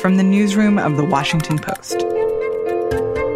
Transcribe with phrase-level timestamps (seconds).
[0.00, 2.02] from the newsroom of The Washington Post.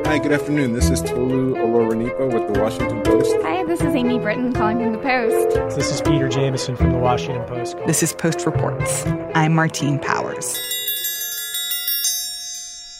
[0.06, 0.74] Hi, good afternoon.
[0.74, 3.34] This is Tolu Olorunnipa with The Washington Post.
[3.42, 5.76] Hi, this is Amy Brittain calling from The Post.
[5.76, 7.78] This is Peter Jamison from The Washington Post.
[7.86, 9.06] This is Post Reports.
[9.34, 10.58] I'm Martine Powers.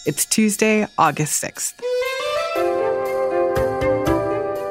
[0.05, 1.73] It's Tuesday, August 6th.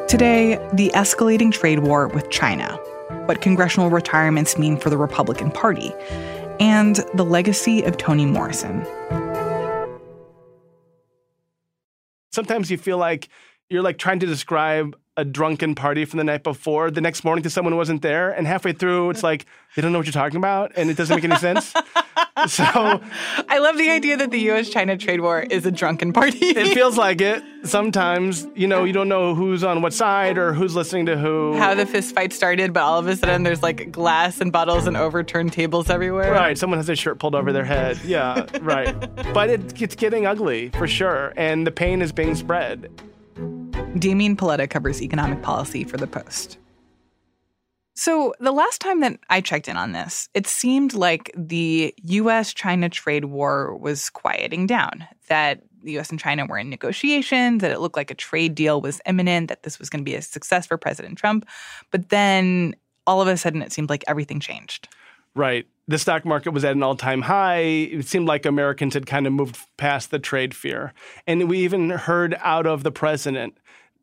[0.09, 2.77] Today, the escalating trade war with China,
[3.27, 5.95] what congressional retirements mean for the Republican Party,
[6.61, 8.87] and the legacy of Toni Morrison.
[12.31, 13.29] Sometimes you feel like
[13.71, 17.43] you're like trying to describe a drunken party from the night before the next morning
[17.43, 20.13] to someone who wasn't there, and halfway through it's like they don't know what you're
[20.13, 21.75] talking about, and it doesn't make any sense.
[22.49, 22.65] so
[23.49, 26.39] I love the idea that the U.S.-China trade war is a drunken party.
[26.47, 27.43] it feels like it.
[27.65, 31.57] Sometimes you know you don't know who's on what side or who's listening to who.
[31.57, 34.87] How the fist fight started, but all of a sudden there's like glass and bottles
[34.87, 36.33] and overturned tables everywhere.
[36.33, 37.99] Right, someone has their shirt pulled over their head.
[38.05, 38.95] Yeah, right.
[39.35, 42.91] But it, it's getting ugly for sure, and the pain is being spread.
[43.99, 46.59] Damian Paletta covers economic policy for The Post.
[48.01, 52.55] So, the last time that I checked in on this, it seemed like the US
[52.55, 57.71] China trade war was quieting down, that the US and China were in negotiations, that
[57.71, 60.23] it looked like a trade deal was imminent, that this was going to be a
[60.23, 61.47] success for President Trump.
[61.91, 62.75] But then
[63.07, 64.89] all of a sudden, it seemed like everything changed.
[65.35, 65.67] Right.
[65.87, 67.59] The stock market was at an all time high.
[67.59, 70.95] It seemed like Americans had kind of moved past the trade fear.
[71.27, 73.59] And we even heard out of the president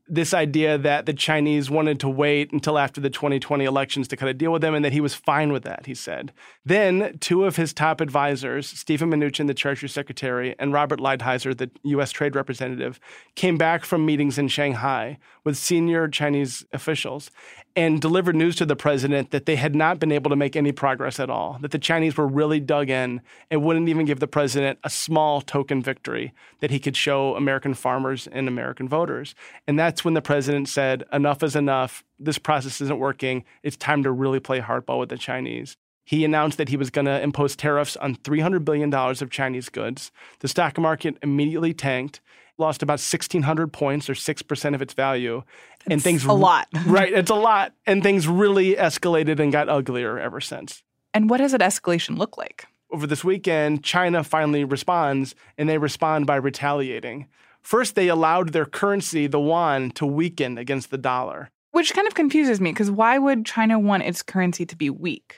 [0.09, 4.29] this idea that the Chinese wanted to wait until after the 2020 elections to kind
[4.29, 6.31] of deal with them and that he was fine with that, he said.
[6.65, 11.69] Then two of his top advisors, Stephen Mnuchin, the Treasury Secretary, and Robert Lighthizer, the
[11.83, 12.11] U.S.
[12.11, 12.99] Trade Representative,
[13.35, 17.31] came back from meetings in Shanghai with senior Chinese officials
[17.77, 20.71] and delivered news to the president that they had not been able to make any
[20.71, 23.21] progress at all, that the Chinese were really dug in
[23.51, 27.75] and wouldn't even give the president a small token victory that he could show American
[27.75, 29.35] farmers and American voters.
[29.67, 32.03] And that's when the president said, enough is enough.
[32.19, 33.43] This process isn't working.
[33.63, 35.75] It's time to really play hardball with the Chinese.
[36.05, 40.11] He announced that he was going to impose tariffs on $300 billion of Chinese goods.
[40.41, 42.21] The stock market immediately tanked
[42.59, 45.41] lost about 1,600 points or 6% of its value.
[45.79, 46.67] That's and things a lot.
[46.85, 47.73] right, it's a lot.
[47.87, 50.83] And things really escalated and got uglier ever since.
[51.11, 52.67] And what does that escalation look like?
[52.91, 57.27] Over this weekend, China finally responds, and they respond by retaliating.
[57.67, 61.49] First, they allowed their currency, the yuan, to weaken against the dollar.
[61.71, 65.35] Which kind of confuses me because why would China want its currency to be weak?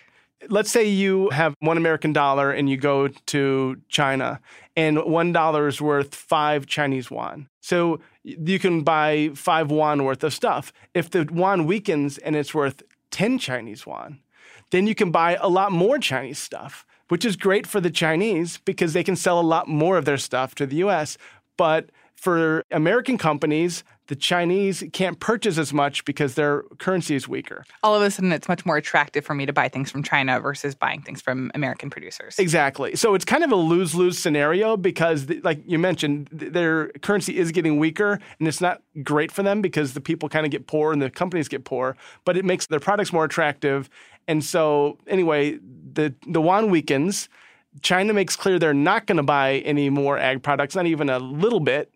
[0.47, 4.39] let's say you have one American dollar and you go to China
[4.77, 7.49] and one dollar is worth five Chinese yuan.
[7.61, 10.71] So you can buy five yuan worth of stuff.
[10.93, 14.19] If the yuan weakens and it's worth 10 Chinese yuan,
[14.69, 18.59] then you can buy a lot more Chinese stuff, which is great for the Chinese
[18.59, 21.17] because they can sell a lot more of their stuff to the US.
[21.57, 21.89] But
[22.19, 27.63] for American companies, the Chinese can't purchase as much because their currency is weaker.
[27.83, 30.39] All of a sudden, it's much more attractive for me to buy things from China
[30.39, 32.37] versus buying things from American producers.
[32.39, 32.95] Exactly.
[32.95, 37.51] So it's kind of a lose lose scenario because, like you mentioned, their currency is
[37.51, 40.91] getting weaker and it's not great for them because the people kind of get poor
[40.91, 43.89] and the companies get poor, but it makes their products more attractive.
[44.27, 45.59] And so, anyway,
[45.93, 47.29] the, the yuan weakens.
[47.81, 51.19] China makes clear they're not going to buy any more ag products, not even a
[51.19, 51.93] little bit.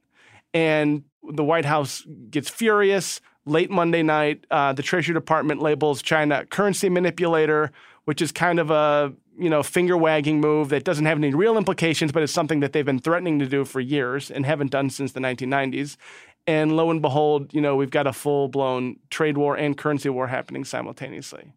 [0.53, 3.21] And the White House gets furious.
[3.45, 7.71] Late Monday night, uh, the Treasury Department labels China currency manipulator,
[8.05, 11.57] which is kind of a you know finger wagging move that doesn't have any real
[11.57, 14.89] implications, but it's something that they've been threatening to do for years and haven't done
[14.89, 15.97] since the 1990s.
[16.45, 20.09] And lo and behold, you know we've got a full blown trade war and currency
[20.09, 21.51] war happening simultaneously.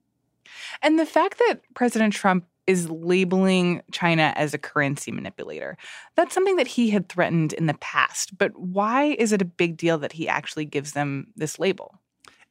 [0.82, 5.76] And the fact that President Trump is labeling China as a currency manipulator.
[6.16, 8.36] That's something that he had threatened in the past.
[8.36, 12.00] But why is it a big deal that he actually gives them this label?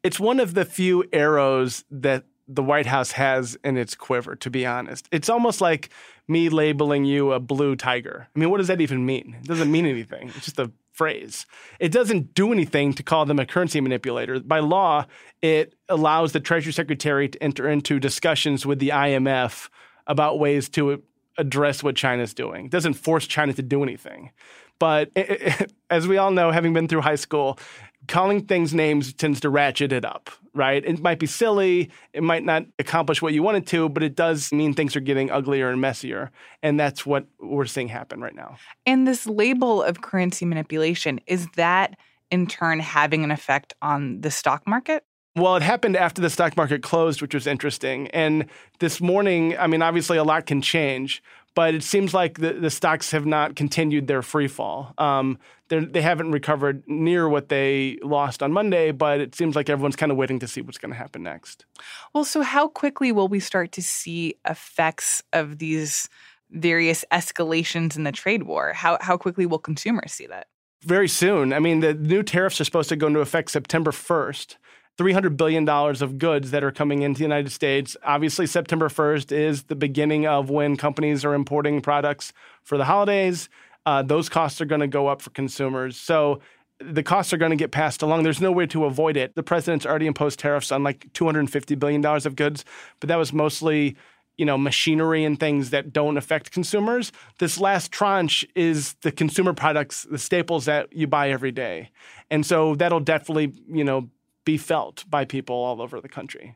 [0.04, 4.50] It's one of the few arrows that the White House has in its quiver, to
[4.50, 5.08] be honest.
[5.12, 5.90] It's almost like
[6.28, 8.28] me labeling you a blue tiger.
[8.36, 9.36] I mean, what does that even mean?
[9.42, 10.30] It doesn't mean anything.
[10.30, 11.46] It's just a phrase.
[11.80, 14.40] It doesn't do anything to call them a currency manipulator.
[14.40, 15.06] By law,
[15.42, 19.70] it allows the Treasury Secretary to enter into discussions with the IMF
[20.08, 21.02] about ways to
[21.38, 22.66] address what China's doing.
[22.66, 24.32] It doesn't force China to do anything.
[24.80, 25.30] But it,
[25.62, 27.60] it, as we all know, having been through high school,
[28.08, 30.84] calling things names tends to ratchet it up, right?
[30.86, 34.16] It might be silly, it might not accomplish what you want it to, but it
[34.16, 36.32] does mean things are getting uglier and messier.
[36.62, 38.58] And that's what we're seeing happen right now.
[38.86, 41.98] And this label of currency manipulation, is that
[42.32, 45.04] in turn having an effect on the stock market?
[45.36, 48.08] Well, it happened after the stock market closed, which was interesting.
[48.10, 48.46] And
[48.80, 51.22] this morning, I mean, obviously a lot can change,
[51.56, 54.94] but it seems like the, the stocks have not continued their free fall.
[54.98, 55.38] Um,
[55.68, 60.12] they haven't recovered near what they lost on Monday, but it seems like everyone's kind
[60.12, 61.66] of waiting to see what's going to happen next.
[62.14, 66.08] Well, so how quickly will we start to see effects of these
[66.52, 68.74] various escalations in the trade war?
[68.74, 70.48] How, how quickly will consumers see that?
[70.84, 71.52] Very soon.
[71.52, 74.58] I mean, the new tariffs are supposed to go into effect September 1st.
[74.98, 77.98] $300 billion of goods that are coming into the United States.
[78.04, 82.32] Obviously, September 1st is the beginning of when companies are importing products
[82.64, 83.50] for the holidays.
[83.86, 85.98] Uh, those costs are going to go up for consumers.
[85.98, 86.40] So
[86.80, 88.24] the costs are going to get passed along.
[88.24, 89.36] There's no way to avoid it.
[89.36, 92.66] The president's already imposed tariffs on like $250 billion of goods,
[93.00, 93.96] but that was mostly
[94.38, 99.54] you know machinery and things that don't affect consumers this last tranche is the consumer
[99.54, 101.90] products the staples that you buy every day
[102.30, 104.10] and so that'll definitely you know
[104.46, 106.56] be felt by people all over the country.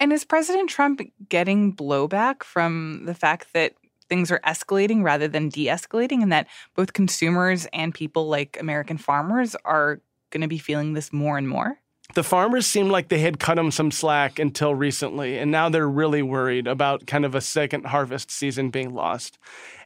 [0.00, 3.74] And is President Trump getting blowback from the fact that
[4.08, 8.96] things are escalating rather than de escalating, and that both consumers and people like American
[8.96, 11.78] farmers are going to be feeling this more and more?
[12.14, 15.88] The farmers seemed like they had cut him some slack until recently, and now they're
[15.88, 19.38] really worried about kind of a second harvest season being lost.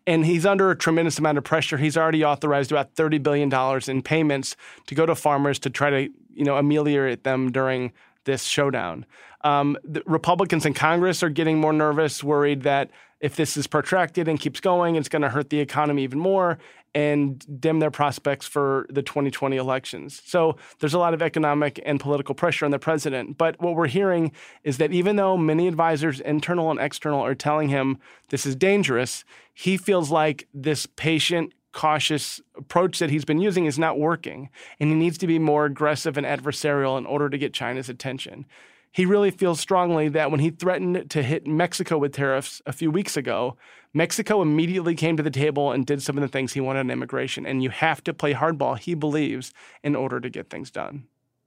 [0.06, 1.79] And he's under a tremendous amount of pressure.
[1.79, 3.53] He's already authorized about $30 billion
[3.89, 4.56] in payments
[4.87, 7.93] to go to farmers to try to you know, ameliorate them during
[8.25, 9.06] this showdown.
[9.43, 9.76] Um,
[10.06, 12.90] Republicans in Congress are getting more nervous, worried that
[13.20, 16.58] if this is protracted and keeps going, it's going to hurt the economy even more
[16.94, 20.20] and dim their prospects for the 2020 elections.
[20.25, 23.38] So there's a lot of economic and political pressure on the president.
[23.38, 24.32] But what we're hearing
[24.62, 27.99] is that even though many advisors, internal and external, are telling him
[28.29, 29.25] this is dangerous,
[29.55, 34.90] he feels like this patient, cautious approach that he's been using is not working, and
[34.90, 38.46] he needs to be more aggressive and adversarial in order to get China's attention.
[38.92, 42.90] He really feels strongly that when he threatened to hit Mexico with tariffs a few
[42.90, 43.56] weeks ago,
[43.94, 46.90] Mexico immediately came to the table and did some of the things he wanted on
[46.90, 47.46] immigration.
[47.46, 49.52] And you have to play hardball, he believes,
[49.82, 51.04] in order to get things done.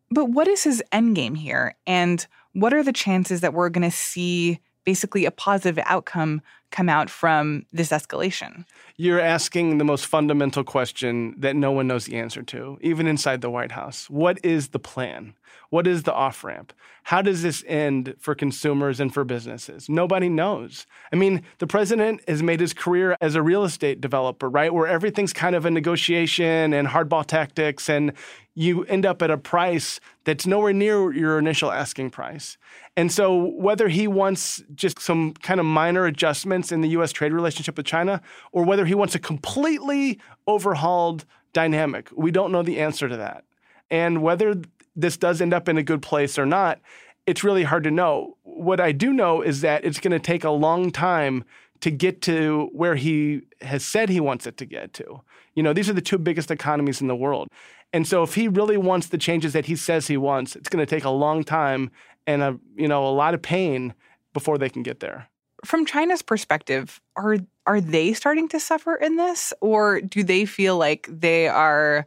[0.10, 1.76] But what is his endgame here?
[1.86, 6.42] And what are the chances that we're going to see basically a positive outcome
[6.76, 8.66] come out from this escalation?
[8.98, 13.40] You're asking the most fundamental question that no one knows the answer to, even inside
[13.40, 14.10] the White House.
[14.10, 15.36] What is the plan?
[15.70, 16.74] What is the off ramp?
[17.04, 19.88] How does this end for consumers and for businesses?
[19.88, 20.86] Nobody knows.
[21.14, 24.74] I mean, the president has made his career as a real estate developer, right?
[24.74, 28.14] Where everything's kind of a negotiation and hardball tactics, and
[28.56, 32.58] you end up at a price that's nowhere near your initial asking price.
[32.98, 37.34] And so, whether he wants just some kind of minor adjustments in the US trade
[37.34, 38.22] relationship with China,
[38.52, 43.44] or whether he wants a completely overhauled dynamic, we don't know the answer to that.
[43.90, 44.56] And whether
[44.96, 46.80] this does end up in a good place or not,
[47.26, 48.38] it's really hard to know.
[48.44, 51.44] What I do know is that it's going to take a long time
[51.82, 55.22] to get to where he has said he wants it to get to.
[55.54, 57.48] You know, these are the two biggest economies in the world.
[57.94, 60.86] And so if he really wants the changes that he says he wants, it's going
[60.86, 61.92] to take a long time
[62.28, 63.94] and a, you know, a lot of pain
[64.34, 65.30] before they can get there.
[65.64, 70.78] From China's perspective, are are they starting to suffer in this or do they feel
[70.78, 72.06] like they are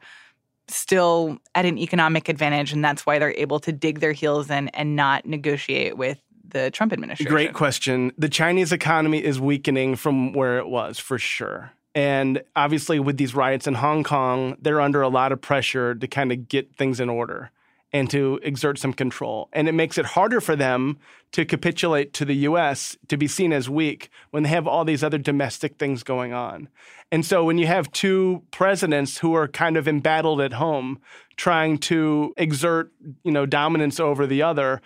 [0.69, 4.69] still at an economic advantage and that's why they're able to dig their heels in
[4.69, 7.31] and not negotiate with the Trump administration?
[7.33, 8.13] Great question.
[8.19, 11.73] The Chinese economy is weakening from where it was for sure.
[11.95, 16.07] And obviously, with these riots in Hong Kong, they're under a lot of pressure to
[16.07, 17.51] kind of get things in order
[17.93, 19.49] and to exert some control.
[19.53, 20.99] And it makes it harder for them
[21.33, 25.03] to capitulate to the US to be seen as weak when they have all these
[25.03, 26.69] other domestic things going on.
[27.11, 31.01] And so when you have two presidents who are kind of embattled at home
[31.37, 32.93] trying to exert,
[33.25, 34.83] you know, dominance over the other,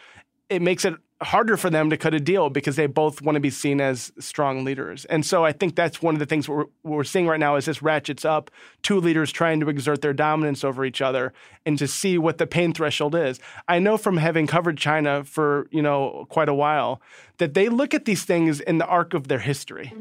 [0.49, 3.41] it makes it harder for them to cut a deal because they both want to
[3.41, 5.05] be seen as strong leaders.
[5.07, 7.65] And so I think that's one of the things we're, we're seeing right now is
[7.67, 8.51] this ratchets up
[8.83, 11.33] two leaders trying to exert their dominance over each other
[11.65, 13.41] and to see what the pain threshold is.
[13.69, 17.01] I know from having covered China for, you know, quite a while
[17.39, 19.93] that they look at these things in the arc of their history.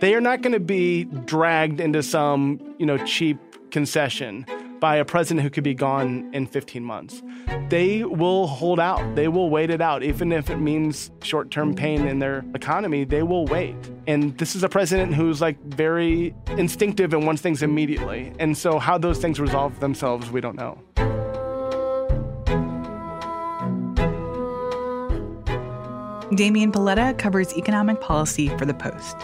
[0.00, 3.38] They are not going to be dragged into some, you know, cheap
[3.70, 4.46] concession
[4.80, 7.22] by a president who could be gone in 15 months.
[7.68, 9.14] They will hold out.
[9.14, 10.02] They will wait it out.
[10.02, 13.76] Even if it means short term pain in their economy, they will wait.
[14.06, 18.32] And this is a president who's like very instinctive and wants things immediately.
[18.38, 20.78] And so, how those things resolve themselves, we don't know.
[26.34, 29.16] Damian Paletta covers economic policy for The Post.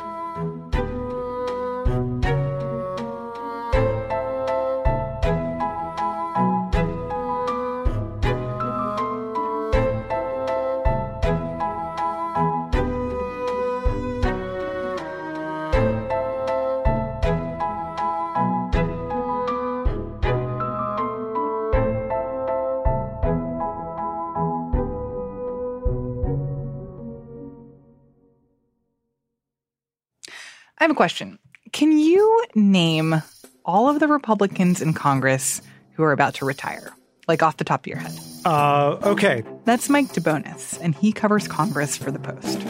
[30.84, 31.38] I have a question.
[31.72, 33.22] Can you name
[33.64, 35.62] all of the Republicans in Congress
[35.94, 36.92] who are about to retire,
[37.26, 38.12] like off the top of your head?
[38.44, 39.42] Uh, okay.
[39.64, 42.62] That's Mike DeBonis, and he covers Congress for The Post.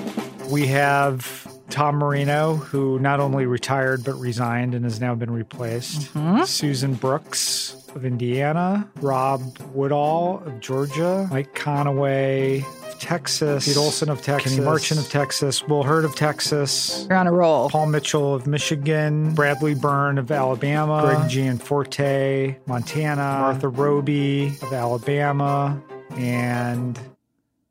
[0.49, 6.13] We have Tom Marino, who not only retired but resigned and has now been replaced.
[6.47, 12.65] Susan Brooks of Indiana, Rob Woodall of Georgia, Mike Conaway
[13.05, 17.27] Texas, Pete Olson of Texas, Kenny Marchant of Texas, Will Hurd of Texas, You're on
[17.27, 17.69] a roll.
[17.69, 25.81] Paul Mitchell of Michigan, Bradley Byrne of Alabama, Greg Gianforte, Montana, Martha Roby of Alabama,
[26.17, 26.99] and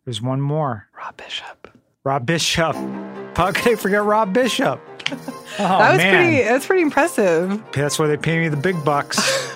[0.05, 0.87] there's one more.
[0.95, 1.67] Rob Bishop.
[2.03, 2.75] Rob Bishop.
[3.35, 4.79] How could I forget Rob Bishop?
[5.59, 6.15] Oh, that was man.
[6.15, 6.43] pretty.
[6.43, 7.61] That's pretty impressive.
[7.73, 9.19] That's why they pay me the big bucks.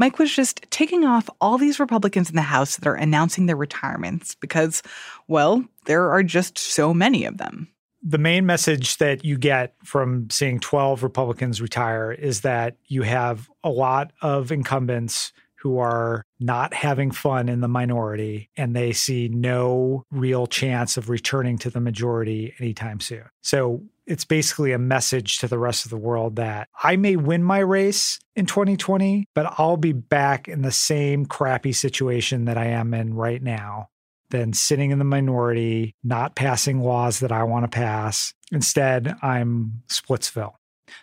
[0.00, 3.54] Mike was just taking off all these Republicans in the House that are announcing their
[3.54, 4.82] retirements because,
[5.28, 7.68] well, there are just so many of them.
[8.02, 13.50] the main message that you get from seeing 12 Republicans retire is that you have
[13.62, 19.28] a lot of incumbents who are not having fun in the minority and they see
[19.28, 23.24] no real chance of returning to the majority anytime soon.
[23.42, 27.44] So it's basically a message to the rest of the world that I may win
[27.44, 32.66] my race in 2020, but I'll be back in the same crappy situation that I
[32.66, 33.88] am in right now
[34.30, 38.34] than sitting in the minority, not passing laws that I want to pass.
[38.50, 40.54] Instead, I'm Splitsville.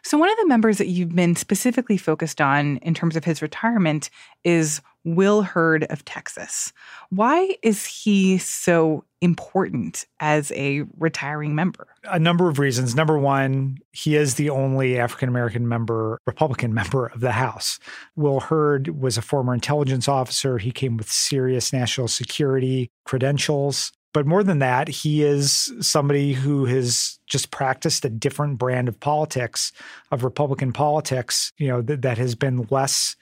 [0.03, 3.41] So, one of the members that you've been specifically focused on in terms of his
[3.41, 4.09] retirement
[4.43, 6.73] is Will Hurd of Texas.
[7.09, 11.87] Why is he so important as a retiring member?
[12.05, 12.95] A number of reasons.
[12.95, 17.79] Number one, he is the only African American member, Republican member of the House.
[18.15, 20.57] Will Hurd was a former intelligence officer.
[20.57, 23.91] He came with serious national security credentials.
[24.13, 28.99] But more than that, he is somebody who has just practiced a different brand of
[28.99, 29.71] politics,
[30.11, 33.15] of Republican politics, you know, that, that has been less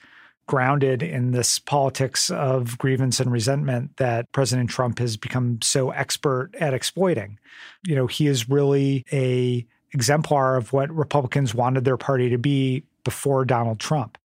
[0.46, 6.50] grounded in this politics of grievance and resentment that President Trump has become so expert
[6.60, 7.38] at exploiting.
[7.84, 12.84] You know, he is really a exemplar of what Republicans wanted their party to be
[13.04, 14.18] before Donald Trump.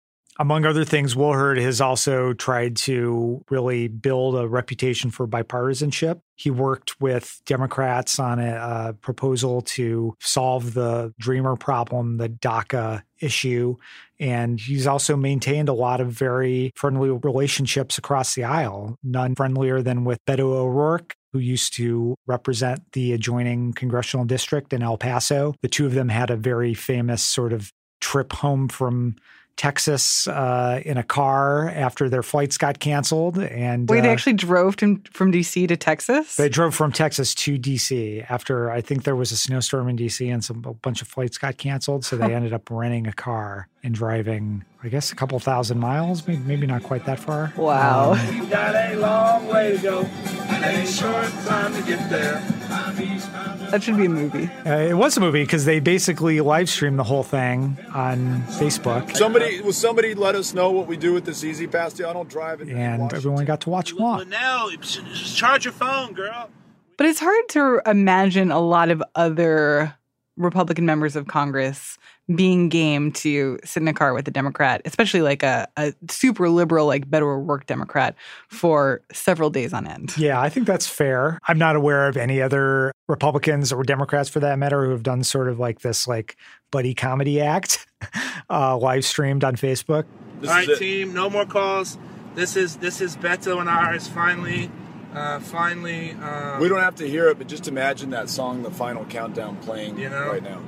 [0.41, 6.21] Among other things, Will has also tried to really build a reputation for bipartisanship.
[6.37, 13.03] He worked with Democrats on a, a proposal to solve the Dreamer problem, the DACA
[13.21, 13.77] issue.
[14.21, 19.83] And he's also maintained a lot of very friendly relationships across the aisle, none friendlier
[19.83, 25.57] than with Beto O'Rourke, who used to represent the adjoining congressional district in El Paso.
[25.63, 29.17] The two of them had a very famous sort of trip home from
[29.59, 33.39] Texas uh, in a car after their flights got canceled.
[33.39, 36.37] And Wait, they uh, actually drove to, from DC to Texas?
[36.37, 40.33] they drove from Texas to DC after I think there was a snowstorm in DC
[40.33, 42.05] and some a bunch of flights got canceled.
[42.05, 46.27] So they ended up renting a car and driving, I guess, a couple thousand miles,
[46.27, 47.53] maybe, maybe not quite that far.
[47.57, 48.13] Wow.
[48.13, 52.58] Um, You got a long way to go, and a short time to get there.
[53.05, 54.49] That should be a movie.
[54.67, 59.17] uh, it was a movie because they basically live streamed the whole thing on Facebook.
[59.17, 62.09] Somebody will somebody let us know what we do with this E-ZPass deal?
[62.09, 62.69] I don't drive it.
[62.69, 64.19] and everyone got to watch along.
[64.21, 66.51] Linnell, just charge your phone, girl.
[66.97, 69.95] But it's hard to imagine a lot of other
[70.39, 71.99] Republican members of Congress
[72.35, 76.49] being game to sit in a car with a Democrat, especially like a, a super
[76.49, 78.15] liberal, like Beto O'Rourke Democrat,
[78.49, 80.17] for several days on end.
[80.17, 81.39] Yeah, I think that's fair.
[81.49, 85.25] I'm not aware of any other Republicans or Democrats for that matter who have done
[85.25, 86.37] sort of like this like
[86.71, 87.87] buddy comedy act
[88.51, 90.05] uh, live streamed on Facebook.
[90.41, 90.79] This All is right, it.
[90.79, 91.99] team, no more calls.
[92.35, 94.71] This is this is Beto and ours finally,
[95.19, 96.13] uh, finally.
[96.13, 99.57] Um, We don't have to hear it, but just imagine that song, "The Final Countdown,"
[99.57, 100.33] playing You know?
[100.33, 100.61] right now.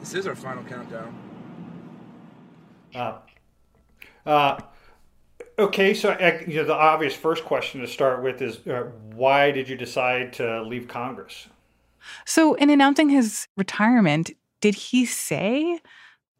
[0.00, 1.14] This is our final countdown.
[2.92, 3.18] Uh,
[4.26, 4.58] uh,
[5.58, 9.52] okay, so uh, you know, the obvious first question to start with is uh, why
[9.52, 11.48] did you decide to leave Congress?
[12.24, 15.78] So, in announcing his retirement, did he say,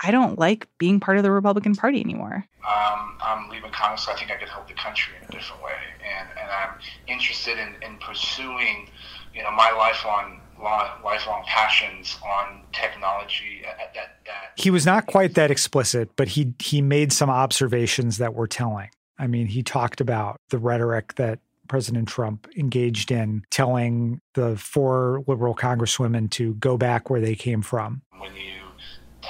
[0.03, 2.47] I don't like being part of the Republican Party anymore?
[2.69, 4.05] um, I'm leaving Congress.
[4.05, 5.73] so I think I could help the country in a different way,
[6.05, 6.79] and and I'm
[7.09, 8.89] interested in, in pursuing,
[9.35, 13.63] you know, my lifelong li- lifelong passions on technology.
[13.67, 18.19] uh, That that He was not quite that explicit, but he he made some observations
[18.19, 18.89] that were telling.
[19.19, 25.23] I mean, he talked about the rhetoric that President Trump engaged in, telling the four
[25.27, 28.03] liberal congresswomen to go back where they came from.
[28.19, 28.62] when you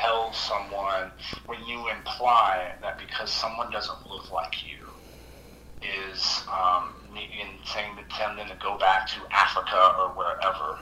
[0.03, 1.11] tell someone,
[1.47, 4.87] when you imply that because someone doesn't look like you
[5.83, 10.79] is um, maybe in saying to tell them to go back to Africa or wherever,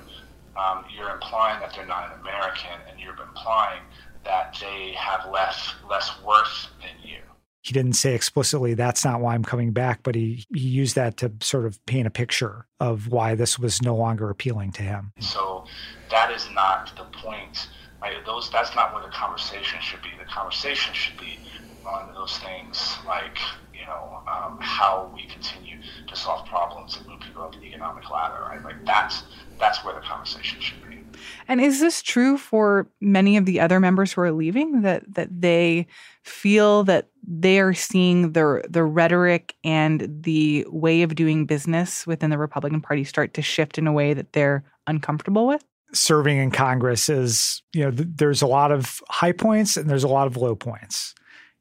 [0.57, 3.83] um, you're implying that they're not an American, and you're implying
[4.25, 7.19] that they have less less worth than you.
[7.63, 11.19] He didn't say explicitly that's not why I'm coming back, but he, he used that
[11.19, 15.13] to sort of paint a picture of why this was no longer appealing to him.
[15.21, 15.67] So
[16.11, 17.69] that is not the point.
[18.01, 18.25] Right?
[18.25, 20.11] Those that's not where the conversation should be.
[20.19, 21.39] The conversation should be
[21.87, 23.39] on those things like
[23.75, 28.11] you know um, how we continue to solve problems and move people up the economic
[28.11, 28.43] ladder.
[28.49, 28.63] Right?
[28.63, 29.25] Like that's
[29.59, 31.05] that's where the conversation should be.
[31.49, 35.29] And is this true for many of the other members who are leaving that that
[35.41, 35.87] they
[36.23, 42.31] feel that they are seeing the the rhetoric and the way of doing business within
[42.31, 45.65] the Republican Party start to shift in a way that they're uncomfortable with?
[45.93, 50.05] Serving in Congress is, you know, th- there's a lot of high points and there's
[50.05, 51.15] a lot of low points.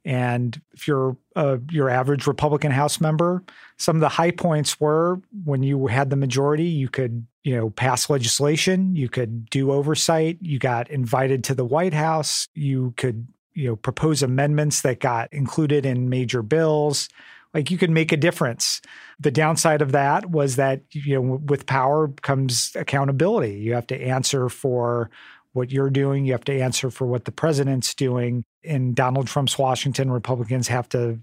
[0.05, 3.43] And if you're a, your average Republican House member,
[3.77, 7.69] some of the high points were when you had the majority, you could, you know,
[7.69, 13.27] pass legislation, you could do oversight, you got invited to the White House, you could,
[13.53, 17.09] you know, propose amendments that got included in major bills.
[17.53, 18.81] Like you could make a difference.
[19.19, 23.55] The downside of that was that, you know, with power comes accountability.
[23.55, 25.09] You have to answer for
[25.53, 26.25] what you're doing.
[26.25, 28.43] You have to answer for what the president's doing.
[28.63, 31.19] In Donald Trump's Washington, Republicans have to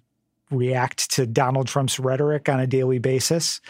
[0.51, 3.61] react to Donald Trump's rhetoric on a daily basis.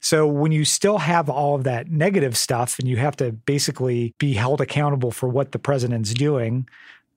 [0.00, 4.14] So when you still have all of that negative stuff and you have to basically
[4.18, 6.66] be held accountable for what the president's doing,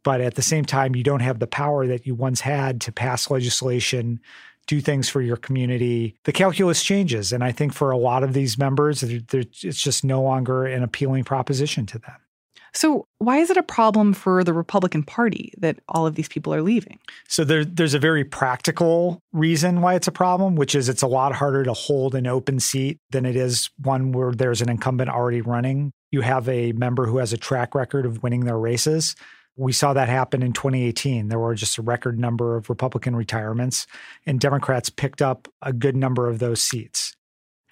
[0.04, 2.92] but at the same time, you don't have the power that you once had to
[2.92, 4.20] pass legislation,
[4.68, 7.32] do things for your community, the calculus changes.
[7.32, 11.24] And I think for a lot of these members, it's just no longer an appealing
[11.24, 12.16] proposition to them.
[12.76, 16.54] So, why is it a problem for the Republican Party that all of these people
[16.56, 16.98] are leaving?
[17.28, 21.08] So, there, there's a very practical reason why it's a problem, which is it's a
[21.08, 25.12] lot harder to hold an open seat than it is one where there's an incumbent
[25.12, 25.92] already running.
[26.12, 29.16] You have a member who has a track record of winning their races.
[29.56, 31.28] We saw that happen in 2018.
[31.28, 33.86] There were just a record number of Republican retirements,
[34.26, 37.16] and Democrats picked up a good number of those seats.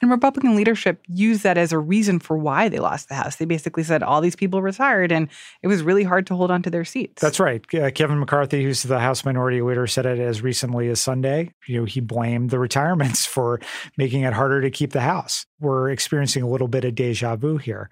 [0.02, 3.36] And Republican leadership used that as a reason for why they lost the House.
[3.36, 5.30] They basically said all these people retired and
[5.62, 7.22] it was really hard to hold on to their seats.
[7.22, 7.64] That's right.
[7.74, 11.52] Uh, Kevin McCarthy, who's the House Minority Leader, said it as recently as Sunday.
[11.68, 13.60] You know, he blamed the retirements for
[13.96, 15.46] making it harder to keep the House.
[15.60, 17.92] We're experiencing a little bit of deja vu here.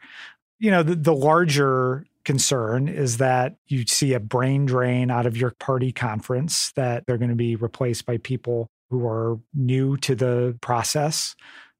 [0.57, 5.35] You know, the, the larger concern is that you see a brain drain out of
[5.35, 10.13] your party conference, that they're going to be replaced by people who are new to
[10.13, 11.35] the process.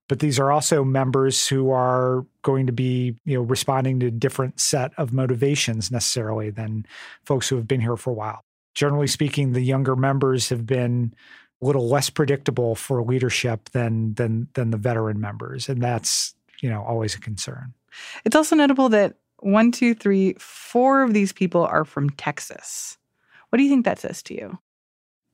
[0.08, 4.12] But these are also members who are going to be you know responding to a
[4.12, 6.88] different set of motivations necessarily than
[7.26, 8.44] folks who have been here for a while.
[8.74, 11.14] Generally speaking the younger members have been
[11.62, 16.72] a little less predictable for leadership than than than the veteran members and that's you
[16.72, 17.76] know always a concern.
[18.26, 22.98] It's also notable that one two three four of these people are from texas.
[23.50, 24.60] What do you think that says to you?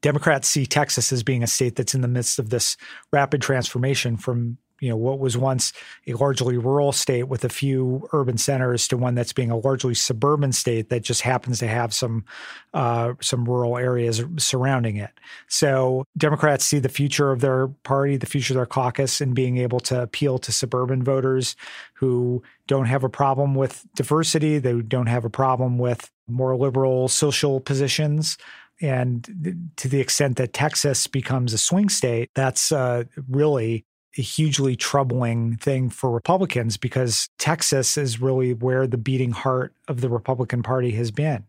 [0.02, 2.78] Democrats see Texas as being a state that's in the midst of this
[3.12, 5.72] rapid transformation from you know what was once
[6.08, 9.94] a largely rural state with a few urban centers to one that's being a largely
[9.94, 12.26] suburban state that just happens to have some
[12.74, 15.12] uh, some rural areas surrounding it.
[15.48, 19.58] So Democrats see the future of their party, the future of their caucus, in being
[19.58, 21.56] able to appeal to suburban voters
[21.94, 27.08] who don't have a problem with diversity, they don't have a problem with more liberal
[27.08, 28.38] social positions.
[28.82, 33.86] And to the extent that Texas becomes a swing state, that's uh, really
[34.22, 40.10] hugely troubling thing for Republicans because Texas is really where the beating heart of the
[40.10, 41.46] Republican Party has been.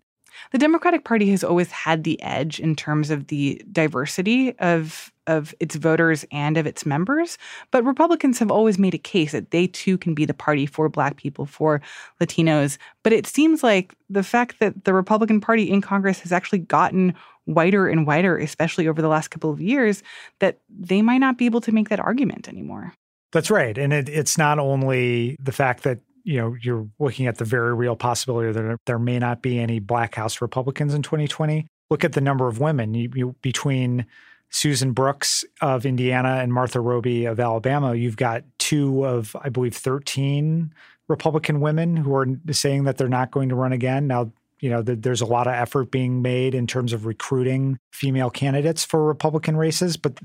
[0.52, 5.54] The Democratic Party has always had the edge in terms of the diversity of of
[5.58, 7.36] its voters and of its members,
[7.72, 10.88] but Republicans have always made a case that they too can be the party for
[10.88, 11.82] black people, for
[12.20, 12.78] Latinos.
[13.02, 17.12] But it seems like the fact that the Republican Party in Congress has actually gotten
[17.46, 20.02] whiter and whiter, especially over the last couple of years,
[20.38, 22.92] that they might not be able to make that argument anymore.
[23.32, 23.76] That's right.
[23.76, 27.72] And it, it's not only the fact that you know you're looking at the very
[27.74, 32.14] real possibility that there may not be any black house republicans in 2020 look at
[32.14, 32.94] the number of women.
[32.94, 34.04] You, you, between
[34.50, 39.74] susan brooks of indiana and martha roby of alabama you've got two of i believe
[39.74, 40.72] 13
[41.08, 44.06] republican women who are saying that they're not going to run again.
[44.06, 48.30] Now you know, there's a lot of effort being made in terms of recruiting female
[48.30, 50.18] candidates for Republican races, but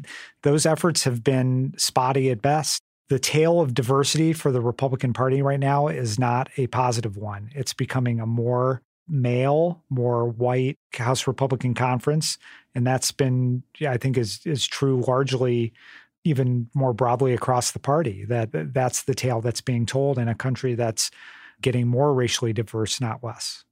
[0.44, 2.82] those efforts have been spotty at best.
[3.12, 7.50] The tale of diversity for the Republican Party right now is not a positive one.
[7.54, 12.38] It's becoming a more male, more white House Republican conference,
[12.74, 15.74] and that's been, I think, is is true largely
[16.24, 18.24] even more broadly across the party.
[18.24, 21.12] That that's the tale that's being told in a country that's
[21.62, 23.65] getting more racially diverse, not less.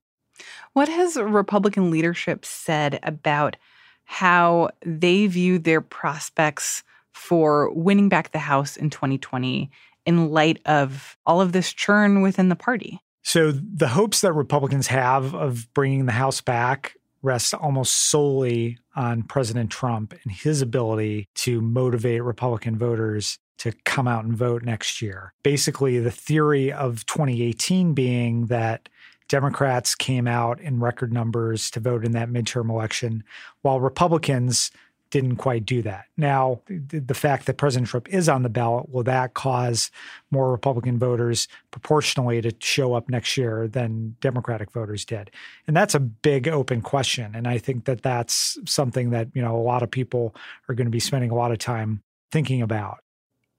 [0.73, 3.56] What has Republican leadership said about
[4.04, 6.84] how they view their prospects
[7.19, 9.69] for winning back the House in 2020
[10.05, 12.99] in light of all of this churn within the party?
[13.21, 19.23] So, the hopes that Republicans have of bringing the House back rests almost solely on
[19.23, 25.01] President Trump and his ability to motivate Republican voters to come out and vote next
[25.01, 25.34] year.
[25.43, 28.88] Basically, the theory of 2018 being that
[29.27, 33.23] Democrats came out in record numbers to vote in that midterm election,
[33.62, 34.71] while Republicans
[35.12, 36.06] didn't quite do that.
[36.17, 39.89] Now, the fact that President Trump is on the ballot, will that cause
[40.30, 45.32] more Republican voters proportionally to show up next year than Democratic voters did?
[45.67, 47.34] And that's a big open question.
[47.34, 50.36] And I think that that's something that, you know, a lot of people
[50.67, 53.00] are going to be spending a lot of time thinking about.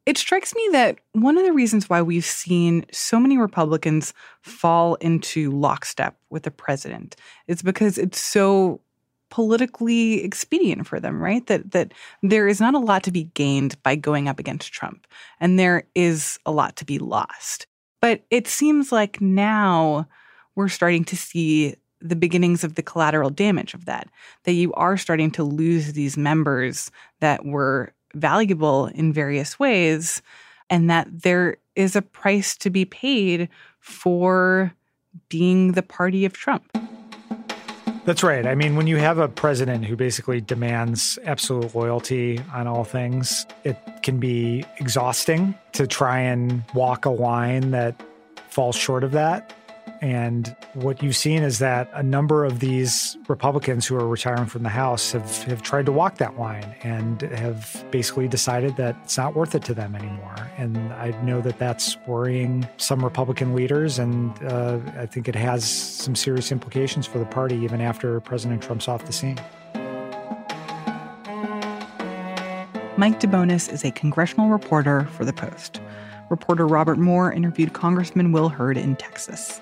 [0.06, 4.94] It strikes me that one of the reasons why we've seen so many Republicans fall
[4.96, 8.80] into lockstep with the president is because it's so
[9.30, 11.46] politically expedient for them, right?
[11.46, 15.06] That that there is not a lot to be gained by going up against Trump,
[15.40, 17.66] and there is a lot to be lost.
[18.00, 20.06] But it seems like now
[20.54, 24.08] we're starting to see the beginnings of the collateral damage of that.
[24.44, 26.90] That you are starting to lose these members
[27.20, 30.22] that were valuable in various ways,
[30.68, 33.48] and that there is a price to be paid
[33.80, 34.74] for
[35.28, 36.76] being the party of Trump.
[38.06, 38.46] That's right.
[38.46, 43.46] I mean, when you have a president who basically demands absolute loyalty on all things,
[43.62, 48.02] it can be exhausting to try and walk a line that
[48.48, 49.52] falls short of that.
[50.00, 54.62] And what you've seen is that a number of these Republicans who are retiring from
[54.62, 59.18] the House have, have tried to walk that line and have basically decided that it's
[59.18, 60.50] not worth it to them anymore.
[60.56, 63.98] And I know that that's worrying some Republican leaders.
[63.98, 68.62] And uh, I think it has some serious implications for the party even after President
[68.62, 69.38] Trump's off the scene.
[72.96, 75.80] Mike DeBonis is a congressional reporter for The Post.
[76.30, 79.60] Reporter Robert Moore interviewed Congressman Will Hurd in Texas.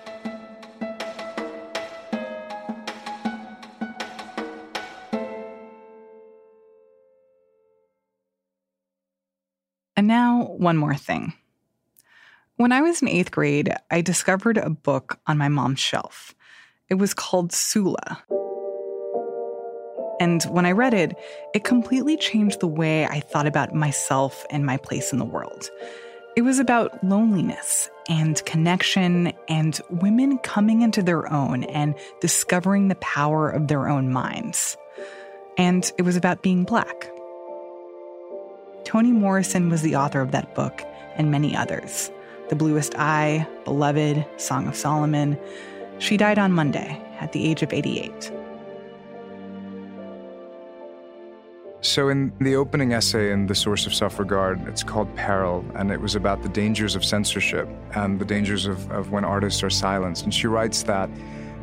[9.98, 11.32] And now, one more thing.
[12.54, 16.36] When I was in eighth grade, I discovered a book on my mom's shelf.
[16.88, 18.22] It was called Sula.
[20.20, 21.18] And when I read it,
[21.52, 25.68] it completely changed the way I thought about myself and my place in the world.
[26.36, 32.94] It was about loneliness and connection and women coming into their own and discovering the
[32.94, 34.76] power of their own minds.
[35.56, 37.10] And it was about being black.
[38.88, 40.82] Toni Morrison was the author of that book
[41.16, 42.10] and many others
[42.48, 45.38] The Bluest Eye, Beloved, Song of Solomon.
[45.98, 48.32] She died on Monday at the age of 88.
[51.82, 55.90] So, in the opening essay in The Source of Self Regard, it's called Peril, and
[55.90, 59.68] it was about the dangers of censorship and the dangers of, of when artists are
[59.68, 60.24] silenced.
[60.24, 61.10] And she writes that,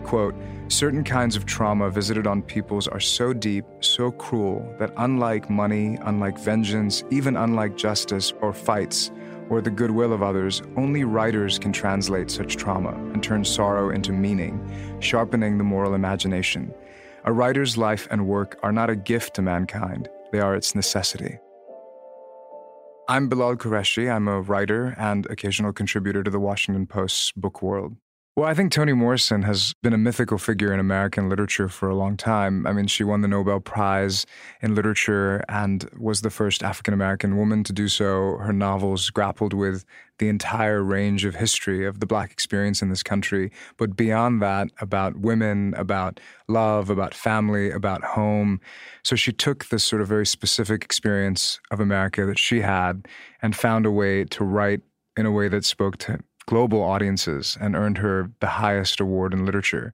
[0.04, 0.36] quote,
[0.68, 5.98] Certain kinds of trauma visited on peoples are so deep, so cruel, that unlike money,
[6.02, 9.12] unlike vengeance, even unlike justice or fights,
[9.50, 14.12] or the goodwill of others, only writers can translate such trauma and turn sorrow into
[14.12, 14.60] meaning,
[15.00, 16.74] sharpening the moral imagination.
[17.26, 21.38] A writer's life and work are not a gift to mankind, they are its necessity.
[23.08, 24.12] I'm Bilal Qureshi.
[24.12, 27.98] I'm a writer and occasional contributor to the Washington Post's book world.
[28.38, 31.96] Well, I think Toni Morrison has been a mythical figure in American literature for a
[31.96, 32.68] long time.
[32.68, 34.26] I mean, she won the Nobel Prize
[34.60, 38.36] in Literature and was the first African American woman to do so.
[38.42, 39.86] Her novels grappled with
[40.20, 44.68] the entire range of history of the Black experience in this country, but beyond that,
[44.82, 46.20] about women, about
[46.50, 48.60] love, about family, about home.
[49.04, 53.08] So she took this sort of very specific experience of America that she had
[53.42, 54.82] and found a way to write
[55.16, 59.46] in a way that spoke to global audiences and earned her the highest award in
[59.46, 59.94] literature.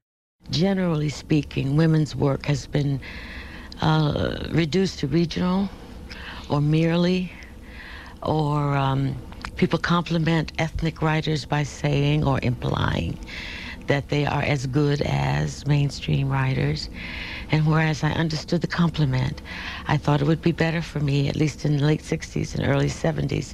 [0.50, 3.00] Generally speaking, women's work has been
[3.82, 5.70] uh, reduced to regional
[6.50, 7.32] or merely,
[8.24, 9.16] or um,
[9.56, 13.18] people compliment ethnic writers by saying or implying
[13.91, 16.89] that they are as good as mainstream writers.
[17.51, 19.41] And whereas I understood the compliment,
[19.86, 22.65] I thought it would be better for me, at least in the late 60s and
[22.65, 23.54] early 70s,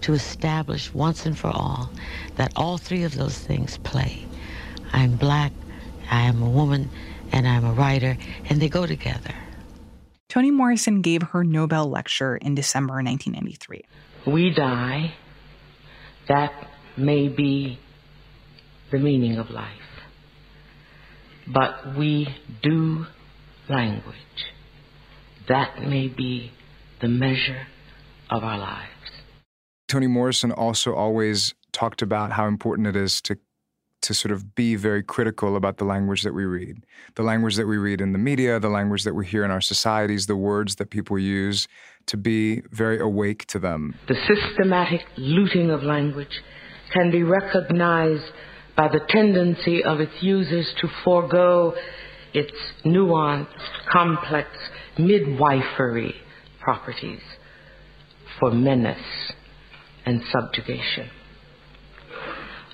[0.00, 1.90] to establish once and for all
[2.34, 4.26] that all three of those things play.
[4.92, 5.52] I'm black,
[6.10, 6.90] I am a woman,
[7.30, 8.18] and I'm a writer,
[8.50, 9.32] and they go together.
[10.28, 13.84] Toni Morrison gave her Nobel lecture in December 1993.
[14.26, 15.14] We die.
[16.26, 16.52] That
[16.96, 17.78] may be
[18.90, 19.72] the meaning of life.
[21.46, 22.28] But we
[22.62, 23.06] do
[23.68, 24.14] language.
[25.48, 26.52] That may be
[27.00, 27.66] the measure
[28.30, 28.88] of our lives.
[29.88, 33.38] Toni Morrison also always talked about how important it is to
[34.00, 37.66] to sort of be very critical about the language that we read, the language that
[37.66, 40.76] we read in the media, the language that we hear in our societies, the words
[40.76, 41.66] that people use,
[42.06, 43.96] to be very awake to them.
[44.06, 46.42] The systematic looting of language
[46.92, 48.22] can be recognized
[48.78, 51.74] by the tendency of its users to forego
[52.32, 52.52] its
[52.86, 53.48] nuanced,
[53.90, 54.48] complex,
[54.96, 56.14] midwifery
[56.60, 57.20] properties
[58.38, 59.32] for menace
[60.06, 61.10] and subjugation.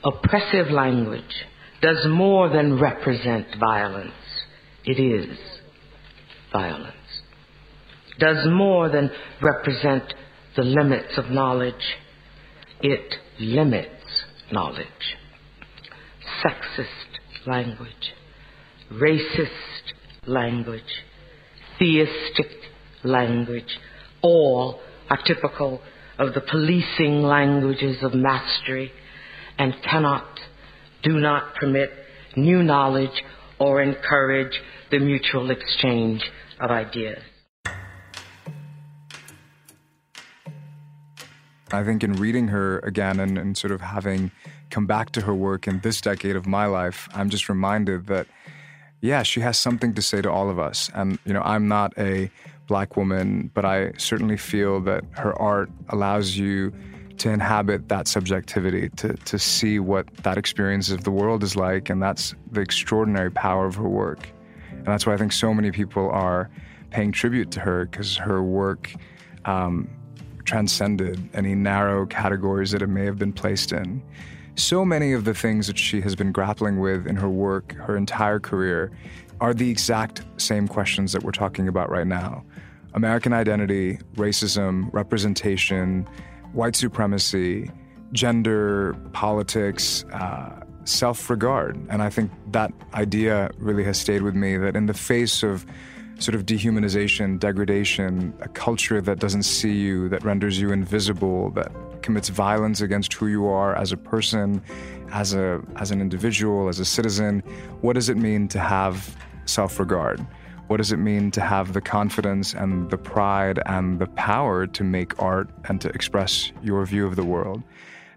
[0.05, 1.47] Oppressive language
[1.81, 4.13] does more than represent violence.
[4.85, 5.39] It is
[6.53, 6.93] violence.
[8.19, 10.13] Does more than represent
[10.55, 11.75] the limits of knowledge.
[12.83, 14.05] It limits
[14.53, 14.87] knowledge.
[16.43, 18.15] Sexist language,
[18.93, 19.49] racist
[20.27, 20.83] language,
[21.79, 22.51] theistic
[23.03, 23.79] language,
[24.23, 25.81] all are typical
[26.19, 28.93] of the policing languages of mastery
[29.59, 30.41] and cannot,
[31.03, 31.91] do not permit
[32.37, 33.23] new knowledge
[33.59, 36.23] or encourage the mutual exchange
[36.61, 37.23] of ideas.
[41.73, 44.31] I think in reading her again and, and sort of having
[44.75, 48.27] come back to her work in this decade of my life, I'm just reminded that,
[49.01, 50.91] yeah, she has something to say to all of us.
[50.95, 52.29] And, you know, I'm not a
[52.67, 56.73] black woman, but I certainly feel that her art allows you
[57.19, 61.89] to inhabit that subjectivity, to, to see what that experience of the world is like.
[61.89, 64.29] And that's the extraordinary power of her work.
[64.71, 66.51] And that's why I think so many people are
[66.91, 68.93] paying tribute to her because her work
[69.45, 69.89] um,
[70.45, 74.03] transcended any narrow categories that it may have been placed in.
[74.57, 77.97] So many of the things that she has been grappling with in her work, her
[77.97, 78.93] entire career,
[79.41, 82.45] are the exact same questions that we're talking about right now
[82.95, 86.07] American identity, racism, representation,
[86.53, 87.69] white supremacy,
[88.13, 91.77] gender, politics, uh, self regard.
[91.91, 95.67] And I think that idea really has stayed with me that in the face of
[96.21, 101.73] sort of dehumanization, degradation, a culture that doesn't see you, that renders you invisible, that
[102.05, 104.63] commits violence against who you are as a person,
[105.11, 107.43] as a as an individual, as a citizen,
[107.81, 110.25] what does it mean to have self-regard?
[110.69, 114.85] What does it mean to have the confidence and the pride and the power to
[114.85, 117.63] make art and to express your view of the world?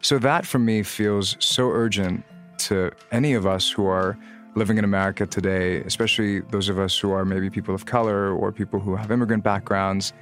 [0.02, 2.24] So, that for me feels so urgent
[2.70, 4.18] to any of us who are
[4.56, 8.52] living in America today, especially those of us who are maybe people of color or
[8.52, 10.14] people who have immigrant backgrounds.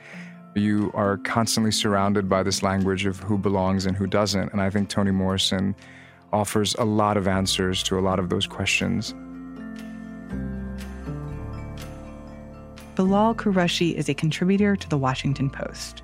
[0.55, 4.53] You are constantly surrounded by this language of who belongs and who doesn't.
[4.53, 5.75] And I think Toni Morrison
[6.31, 9.13] offers a lot of answers to a lot of those questions.
[12.95, 16.03] Bilal Qureshi is a contributor to the Washington Post.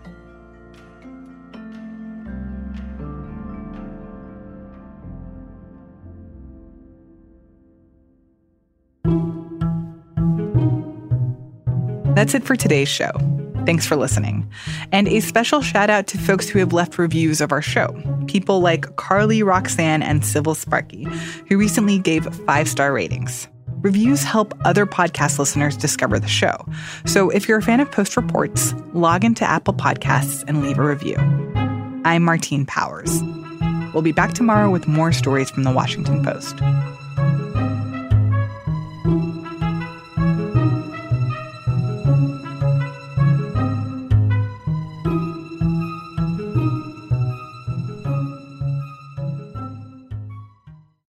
[12.13, 13.30] That's it for today's show.
[13.65, 14.49] Thanks for listening.
[14.91, 17.95] And a special shout out to folks who have left reviews of our show.
[18.27, 21.07] People like Carly Roxanne and Civil Sparky,
[21.47, 23.47] who recently gave five star ratings.
[23.81, 26.65] Reviews help other podcast listeners discover the show.
[27.05, 30.83] So if you're a fan of Post Reports, log into Apple Podcasts and leave a
[30.83, 31.15] review.
[32.03, 33.21] I'm Martine Powers.
[33.93, 36.59] We'll be back tomorrow with more stories from the Washington Post.